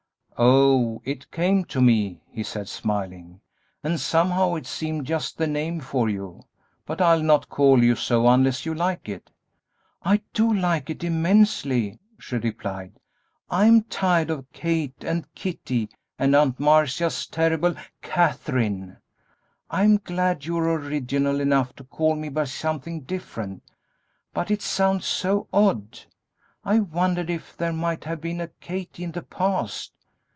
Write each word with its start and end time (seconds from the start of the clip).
"Oh, 0.43 1.03
it 1.05 1.29
came 1.29 1.65
to 1.65 1.79
me," 1.79 2.23
he 2.27 2.41
said, 2.41 2.67
smiling; 2.67 3.41
"and 3.83 3.99
somehow 3.99 4.55
it 4.55 4.65
seemed 4.65 5.05
just 5.05 5.37
the 5.37 5.45
name 5.45 5.79
for 5.79 6.09
you; 6.09 6.41
but 6.83 6.99
I'll 6.99 7.21
not 7.21 7.47
call 7.47 7.83
you 7.83 7.95
so 7.95 8.27
unless 8.27 8.65
you 8.65 8.73
like 8.73 9.07
it." 9.07 9.29
"I 10.01 10.21
do 10.33 10.51
like 10.51 10.89
it 10.89 11.03
immensely," 11.03 11.99
she 12.19 12.37
replied; 12.37 12.93
"I 13.51 13.67
am 13.67 13.83
tired 13.83 14.31
of 14.31 14.51
'Kate' 14.51 15.03
and 15.03 15.31
'Kittie' 15.35 15.89
and 16.17 16.35
Aunt 16.35 16.59
Marcia's 16.59 17.27
terrible 17.27 17.75
'Katherine;' 18.01 18.97
I 19.69 19.83
am 19.83 19.97
glad 19.97 20.45
you 20.45 20.57
are 20.57 20.73
original 20.73 21.39
enough 21.39 21.75
to 21.75 21.83
call 21.83 22.15
me 22.15 22.29
by 22.29 22.45
something 22.45 23.01
different, 23.01 23.61
but 24.33 24.49
it 24.49 24.63
sounds 24.63 25.05
so 25.05 25.47
odd; 25.53 25.99
I 26.65 26.79
wondered 26.79 27.29
if 27.29 27.55
there 27.55 27.73
might 27.73 28.05
have 28.05 28.21
been 28.21 28.41
a 28.41 28.47
'Kathie' 28.47 29.03
in 29.03 29.11
the 29.11 29.21
past. 29.21 29.93